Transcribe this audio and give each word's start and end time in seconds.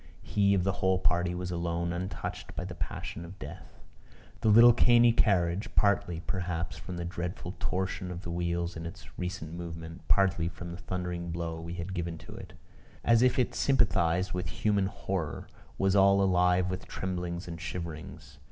He 0.23 0.55
of 0.55 0.63
the 0.63 0.71
whole 0.81 0.97
party 0.97 1.35
was 1.35 1.51
alone 1.51 1.93
untouched 1.93 2.55
by 2.55 2.65
the 2.65 2.73
passion 2.73 3.23
of 3.23 3.37
death. 3.37 3.77
The 4.39 4.49
little 4.49 4.73
cany 4.73 5.11
carriage 5.13 5.69
partly 5.75 6.21
perhaps 6.25 6.75
from 6.75 6.97
the 6.97 7.05
dreadful 7.05 7.55
torsion 7.59 8.09
of 8.09 8.23
the 8.23 8.31
wheels 8.31 8.75
in 8.75 8.87
its 8.87 9.19
recent 9.19 9.53
movement, 9.53 10.07
partly 10.07 10.47
from 10.49 10.71
the 10.71 10.77
thundering 10.81 11.29
blow 11.29 11.61
we 11.61 11.75
had 11.75 11.93
given 11.93 12.17
to 12.17 12.31
it 12.33 12.53
as 13.03 13.21
if 13.21 13.37
it 13.37 13.53
sympathized 13.53 14.31
with 14.33 14.47
human 14.49 14.87
horror, 14.87 15.47
was 15.77 15.95
all 15.95 16.19
alive 16.23 16.71
with 16.71 16.87
tremblings 16.87 17.47
and 17.47 17.61
shiverings. 17.61 18.39